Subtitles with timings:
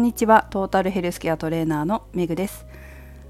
[0.00, 0.46] んにちは。
[0.48, 2.66] トータルヘルスケアトレーナーのめぐです。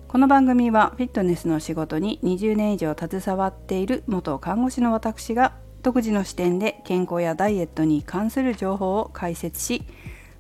[0.07, 9.83] この番組はフィットネスの仕事に20年以上携わっている元看護師の私が独自の視点で健康やダイエットに関する情報を解説し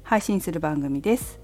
[0.04, 1.40] 配信する番組です。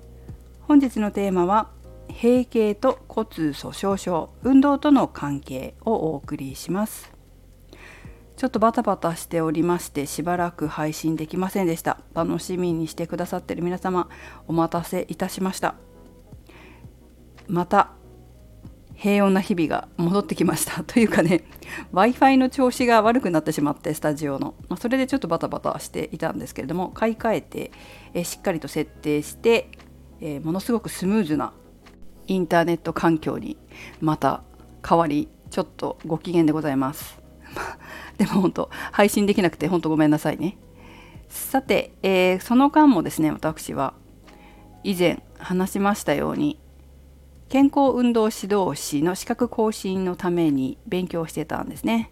[0.61, 1.68] 本日のテーマは
[2.09, 7.16] 閉経と骨粗鬆症運動との関係をお送りします。
[8.37, 11.98] ちょっとバタバタしておりましてしばらく配信できませんでした。
[12.15, 14.10] 楽しみにしてくださってる皆様
[14.47, 15.74] お待たせいたしました。
[17.48, 17.93] また
[18.95, 20.84] 平穏な日々が戻ってきました。
[20.84, 21.45] というかね
[21.93, 27.71] w i f i の調子が悪くなってしまってスタジオの、まあ、それでちょっとバタバタしていたんですけれども買い替えて
[28.12, 29.71] えしっかりと設定して、
[30.21, 31.55] えー、ものすごくスムーズな
[32.27, 33.57] インターネット環境に
[34.02, 34.43] また
[34.87, 37.26] 変わりちょっとご機嫌でございます。
[38.19, 40.56] でも本当配信できなくて本当ごめんなさいね。
[41.28, 43.95] さて、えー、その間もですね私は
[44.85, 46.59] 以前話しましたように
[47.49, 52.10] 健康運動指導士の資格更新のために勉強してたんですね。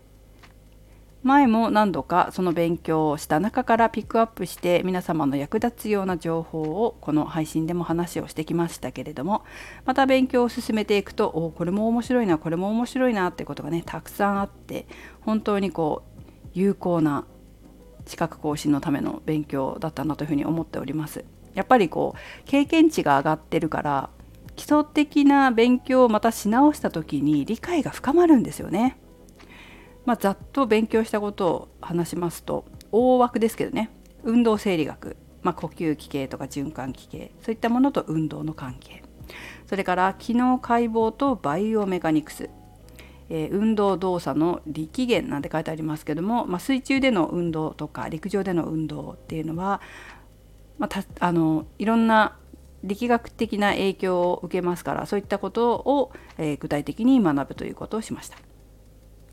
[1.25, 9.43] 前も何度かその勉強をした中からピックアップして皆様の役立つような情報をこの配信でも話をしてきましたけれども
[9.87, 14.87] また勉強を進めていくとおこれも面白いなこれも面白いなってことがねたくさんあって
[15.23, 16.23] 本当にこう
[16.53, 17.25] 有効な
[18.07, 21.25] 資格更新のための勉強だったなというふうに思っております。
[21.55, 24.11] やっぱりこう経験値が上がってるから
[24.57, 28.99] 基礎的な勉強をまたし直した時に理解が深まるんですよね。
[30.05, 33.91] まあ、ざっと勉強したことを話しますと大枠ですけどね。
[34.23, 37.33] 運動生理学、まあ、呼吸器系とか循環器系。
[37.43, 39.03] そういったものと運動の関係。
[39.67, 42.51] それから機能解剖とバイオメカニクス、
[43.31, 49.81] えー、運動動作の力源なんて書いてありますけども、まあ、水中での運動とか陸上での運動っていうのは、
[50.79, 52.37] まあ、あのいろんな
[52.83, 58.37] 力学的な影響を受けますからそういったことを、えー、具体的に学ぶということをしました。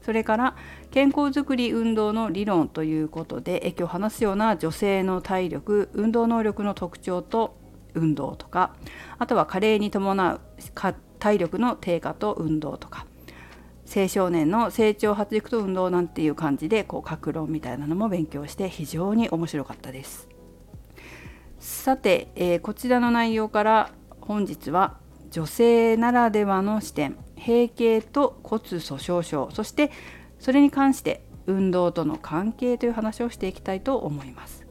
[0.01, 0.55] それから
[0.89, 7.57] 健康づくり運動の理論ということで今日話すような女性の体力運動能力の特徴と
[7.93, 8.75] 運動とか
[9.19, 10.41] あとは加齢に伴う
[11.19, 13.05] 体力の低下と運動とか
[13.93, 20.29] 青少年の成長発育と運動なんていう感じでこう格論みたいなのも勉強して非常に面白かったです。
[21.59, 23.91] さて、えー、こちらの内容から
[24.21, 24.97] 本日は
[25.29, 29.91] 女性ならではの視点閉経と骨粗鬆症そして
[30.39, 34.65] それに関して運動との関係という話をしていきたいと思います。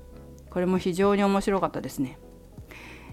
[0.50, 2.18] これも非常に面白かったですね。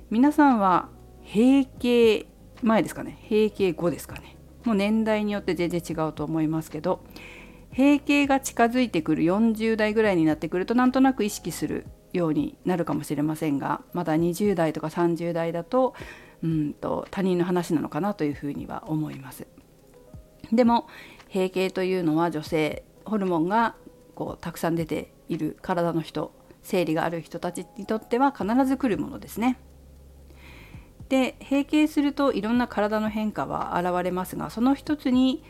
[0.09, 0.90] 皆さんは
[1.23, 2.28] 閉経
[2.62, 3.19] 前ですかね？
[3.29, 4.38] 閉経後ですかね？
[4.63, 7.03] もう年代によって全然違うと思いますけど
[7.72, 15.94] 閉経が近づいてくる40代ぐらいになってくるとなんとなく意識するようになるかもしれませんがまだ20代とか30代だと
[16.43, 19.47] うんと他人の話なのかなというふうには思います。
[20.51, 20.87] でも
[21.33, 23.75] 閉経というのは女性ホルモンが
[24.15, 26.31] こうたくさん出ている体の人
[26.61, 29.59] 生理がある人たちにとっては必ず来るものですね。
[31.09, 35.43] で閉経するといろんな体の変化は現れますがその一つに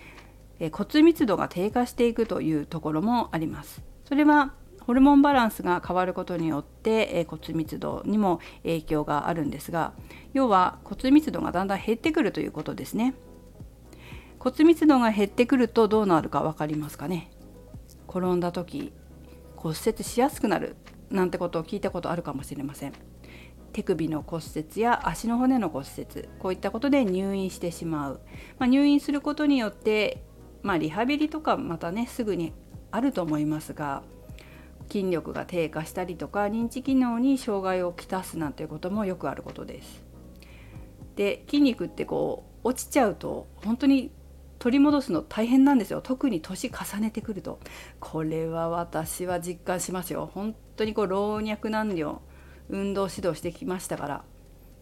[0.71, 3.81] 骨密度が低下していくというところもあります。
[4.05, 4.53] それは
[4.87, 9.91] ホルモンバランスが変わることによって、え骨密度にも影響があるんですが
[10.33, 13.13] 要は骨密度がだんだん減ってくるということですね。
[14.39, 17.29] 骨密度が減ってくるとどうなるか分かりますかね？
[18.07, 18.93] 転んだ時
[19.57, 20.77] 骨折しやすくなる
[21.11, 22.93] なんてことを聞いたことあるかもしれません。
[23.73, 28.21] 手首の骨折や足の骨の骨折こういったことで入院してしまう、
[28.57, 30.23] まあ、入院することによって、
[30.63, 32.53] まあ、リハビリとかまたねすぐに
[32.89, 34.01] あると思いますが
[34.89, 40.03] 筋力が低下したりとか認知機能に障害をきたすなんていうこともよくあることです。
[41.15, 44.11] で筋肉ってこう落ちちゃうと本当に
[44.59, 46.01] 取り戻すの大変なんですよ。
[46.01, 47.59] 特に年重ねてくると。
[47.99, 50.29] これは私は実感しますよ。
[50.33, 52.21] 本当にこう老若男女
[52.69, 54.23] 運動指導してきましたから。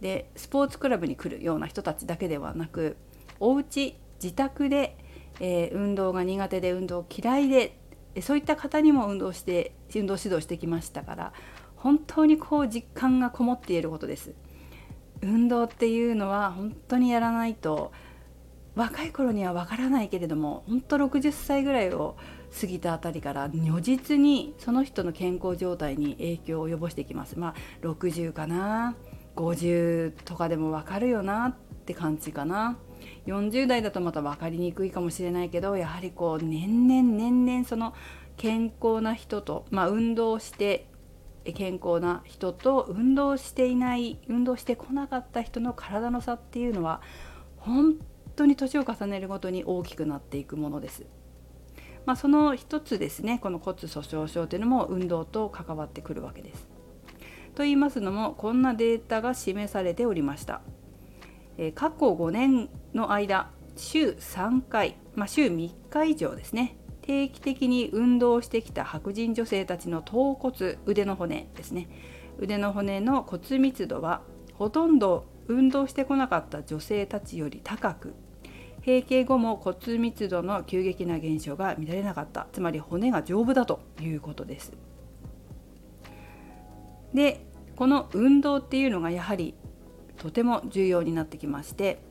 [0.01, 2.97] でスポーツクラブに来るような人たちだけではなく
[3.39, 4.97] お家自宅で、
[5.39, 7.77] えー、運動が苦手で運動嫌いで
[8.21, 11.33] そういった方にも運動して運動指導してきましたから
[11.75, 14.33] 本当にこう実感がこもっていることです。
[15.21, 17.91] 運動っていうのは本当にやらないと
[18.75, 22.17] 若い頃にはわからないけれども本当60歳ぐらいを
[22.59, 27.39] 過ぎたあたりから如実にその人の健康状態に影響を及ぼしてきます。
[27.39, 28.95] まあ60かな
[29.35, 32.77] 50とかでもわかるよなって感じかな。
[33.25, 37.93] 40代だとまた分かりにくいかもしれないけどやはりこう年々年々その
[38.37, 40.87] 健康な人と、まあ、運動して
[41.53, 47.01] 健康な人と運動していない運動してこなかった人の体の差っていうのは
[47.57, 47.95] 本
[48.35, 51.05] 当に年を重ねるごとに大きくなっていくものです。
[52.05, 56.67] まあ、その一つですねこの骨粗しょう症というのも運動と関わってくるわけです。
[57.55, 60.61] と言いますのもこんなデータが示されておりました。
[61.57, 71.87] え、過去5年の間週3回、まあ、週3日以上ですね定期的に運動してきた白人女性たちの頭骨腕の骨ですね
[72.39, 74.21] 腕の骨の骨密度は
[74.53, 78.15] ほとんど運動してこなかった女性たちより高く
[78.85, 84.73] 閉経後も骨密度の急激な減少が見られなかったつまり骨が丈夫だということです。
[87.13, 89.55] でこの運動っていうのがやはり
[90.17, 92.01] とても重要になってきまして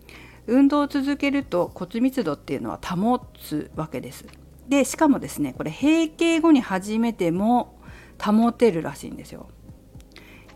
[0.46, 4.26] 運動を続けると骨密度っていうのは保つわけです。
[4.68, 7.78] でしかもですねこれ閉経後に初めても
[8.22, 9.48] 保てるらしいんですよ。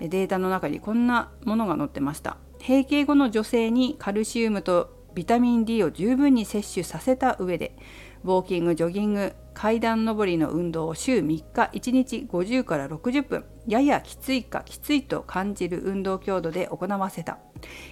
[0.00, 2.36] データの中にこんなものが載ってました。
[2.60, 7.76] 閉経後の女性にカルシウムとビタミン D を十分に摂取させた上で
[8.24, 11.42] ウォーキングジョギング階段上りの運動を週3日
[11.74, 17.38] 1日50から60分ややきついかきついと感じる運動強度で行わせた。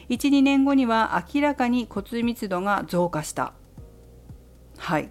[0.09, 3.53] 12年後には明らかに骨密度が増加した。
[4.79, 5.11] はい。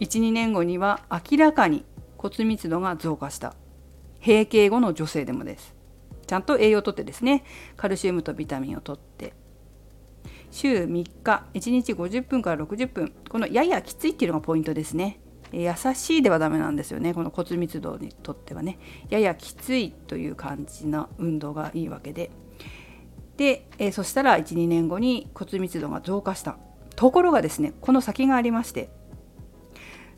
[0.00, 1.86] 12年後には明らかに
[2.18, 3.54] 骨密度が増加した。
[4.20, 5.74] 閉経後の女性でもです。
[6.26, 7.44] ちゃんと栄養をとってですね。
[7.78, 9.32] カルシウムとビタミンをとって。
[10.50, 10.86] 週3
[11.22, 13.14] 日1日50分から60分。
[13.30, 15.21] このややきついっていうのがポイントですね。
[15.52, 17.14] 優しいではダメなんですよね。
[17.14, 18.78] この骨密度にとってはね。
[19.10, 22.30] ややきついという感じの運動がいいわけで。
[23.36, 26.56] で、えー、そしたら12年後に骨密度が増加した。
[26.96, 28.90] ところがですねこの先がありまして。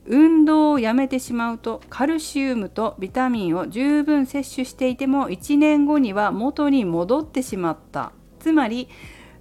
[0.06, 8.12] 運動をやめてしまうとカルシウムとビタミンを十分摂取していても1年後には元に戻ってしまった。
[8.38, 8.88] つまり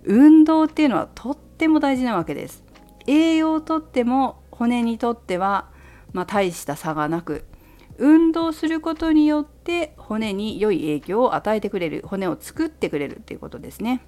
[0.06, 2.63] 運動っていうのはとっても大事なわけです。
[3.07, 5.69] 栄養をとっても骨にとっては、
[6.13, 7.45] まあ、大した差がなく
[7.98, 14.01] 運動することによって骨に良い影響を与えてくれる骨を作ってくれるっていうことですね、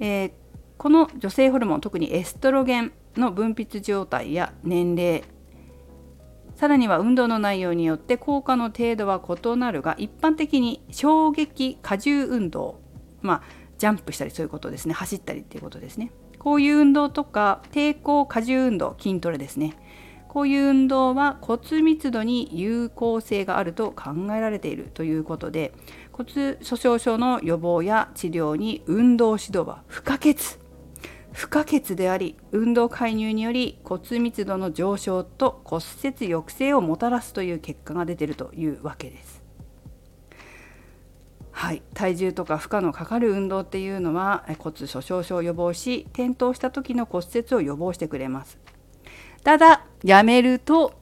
[0.00, 0.32] えー、
[0.76, 5.22] この女性ホルモン特にエストロゲンの分泌状態や年齢
[6.56, 12.80] さらには運動の内容によって効果の程度は異なるが一般的に衝撃荷重運動
[13.22, 13.42] まあ
[13.78, 14.94] ジャンプしたりそういうことですね。
[14.94, 16.10] 走ったりっていうことですね。
[16.38, 19.76] こういう運動とか抵抗荷重運動筋トレですね
[20.28, 25.72] こういう運動は骨密度に有効性があると考えられているということで
[26.12, 30.36] 骨粗しょう症の予防や治療に運動指導は不可欠
[31.32, 39.37] 不可欠であり運動介入により骨密度の上昇と骨折抑制をもたらすという結果が出ているというわけです。
[41.60, 48.58] はい、体重とか負荷のかかる運動っていうのは骨粗しょう症を予防し転倒した時の骨折を予防してくれます。
[49.42, 50.94] ただやめると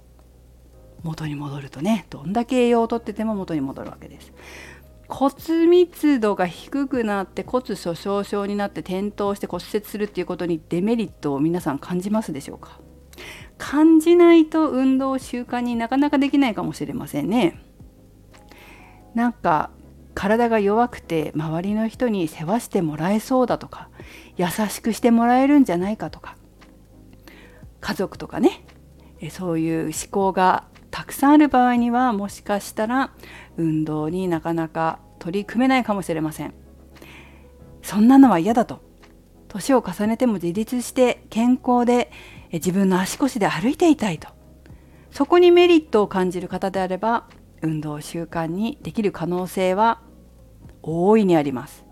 [1.03, 4.33] 元に戻るとねどんだけ栄養をとってても元に戻るわけです。
[5.09, 12.81] 骨密度が低くなって骨粗しょう症になって転倒して骨折するっていうことにデメリットを皆さん感じますでしょうか？
[13.59, 17.63] 感じないと運動習慣になかなかできないかもしれませんね。
[19.15, 19.71] なんか
[20.17, 23.91] 体が弱くて周りの人に世話してもらえそうだとか
[24.37, 26.37] 優しくしてもらえるんじゃないかとか
[27.81, 28.65] 家族とかね
[29.31, 33.13] そういう思考がたくさんある場合にはもしかしたら
[33.59, 36.55] 運動になかなか取り組めないかもしれません。
[37.83, 38.81] そんなのは嫌だと。
[39.49, 42.11] 年を重ねても自立して健康で
[42.53, 44.29] 自分の足腰で歩いていたいと。
[45.11, 47.27] そこにメリットを感じる方であれば
[47.63, 50.01] 運動習慣にできる可能性は
[50.87, 51.85] 大いにあります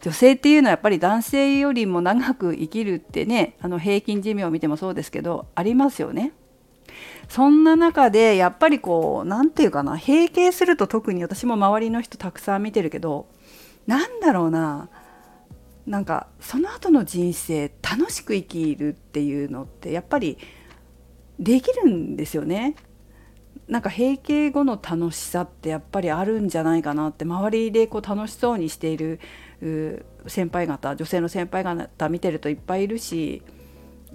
[0.00, 6.32] 女性っていうのはやっぱり男性よりも長く生きるってねあの平均寿命を見てもそうですけどありますよね
[7.28, 13.26] そんな中でやっぱりこう何て言うかな閉経すると特に私も周りの人たくさん見てるけど
[13.86, 14.88] なんだろうな
[15.86, 20.38] なんかその後の人生楽しく生きるっていうのってやっぱり
[21.38, 22.74] できるんですよね。
[23.68, 29.18] なんか閉経後の楽しさってやっぱりあるんじゃないかなって周りでこう楽しそうにしている
[30.26, 33.42] 先輩方女性の先輩方見てるといっぱいいるし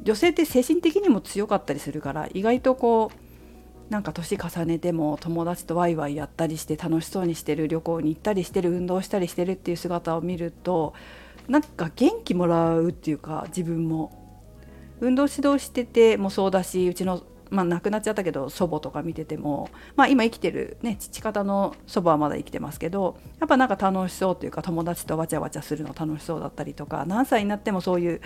[0.01, 10.93] 女性って精神的にも強かったりするから意外とこうなんか年重ねても友達とワイワイやったりして楽しそうにしてる旅行に行ったりしてる運動したりしてるっていう姿を見ると
[11.49, 14.17] なんか元気もらうっていうか自分も。
[15.01, 28.21] 運動指導しててもそうだしうちのまあ、亡くなっちゃったけど祖母とか見てても、まあ、今生きてる、ね、父方の祖母はまだ生きてますけどやっぱなんか楽しそうというか友達とわちゃわちゃするの楽しそうだったりとか何歳になってもそういう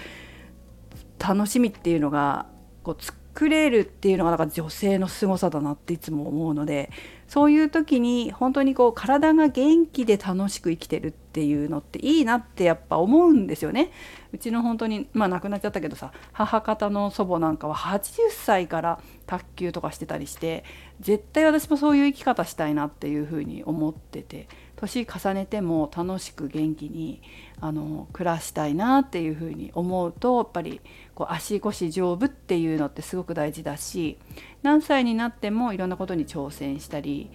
[1.17, 2.45] 楽しみっていうのが
[2.83, 6.91] こう作れるっていうのがなんか女性の凄さだなっていつも思うので
[7.27, 13.91] そういう時に本当にこう体が元気で楽しく生きてるってていうのっていいなってやっぱ思うんですよね。
[14.31, 20.63] うちの本当にまあ亡くなっちゃったけどさ母方の祖母なんかは80歳から卓球とかしてたりして
[21.01, 27.21] 絶対私もそういう生き方したいなっていうふうに思ってて年重ねても楽しく元気に
[27.59, 30.79] あの暮らしたいなっていうふうに思うとやっぱり
[31.15, 34.17] こう足腰丈夫っていうのってすごく大事だし
[34.63, 37.29] 何歳になってもいろんなことに挑戦したり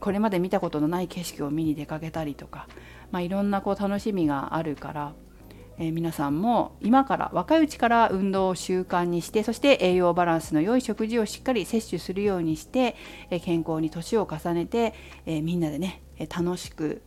[0.00, 2.66] これまで見たことのない景色を見に出かけたりとか、
[3.10, 5.12] まあ、いろんなこう楽しみがあるから、
[5.78, 12.96] えー、皆さんも今から若いうちから運動を習慣にしてそして栄養バランスの良い食事をしっかり摂取するようにして、
[13.30, 14.94] えー、健康に年を重ねて、
[15.26, 16.02] え、みんなでね
[16.34, 17.02] 楽しく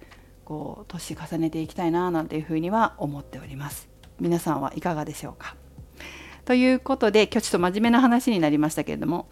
[0.46, 3.88] こう年重ねていきたいななんていうふうには思っております。
[4.20, 5.56] 皆さんはいかがでしょうか？
[6.46, 9.30] ということで今日ちょっと真面目な話になりましたけれども、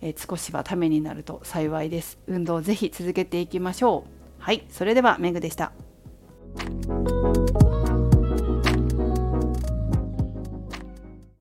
[0.00, 2.18] えー、少しはためになると幸いです。
[2.26, 4.42] 運動ぜひ続けていきましょう。
[4.42, 5.72] はいそれではメグでした。